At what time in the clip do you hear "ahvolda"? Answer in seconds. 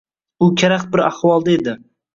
1.11-1.57